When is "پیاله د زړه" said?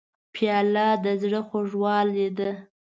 0.33-1.41